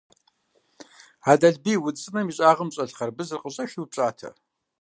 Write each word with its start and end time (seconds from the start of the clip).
Ӏэдэлбий, 1.23 1.77
удз 1.85 1.99
цӀынэм 2.01 2.27
и 2.31 2.33
щӀагъым 2.35 2.69
щӀэлъ 2.73 2.95
хъарбызыр 2.97 3.41
къыщӀэхи 3.41 3.79
упщӀатэ. 3.83 4.29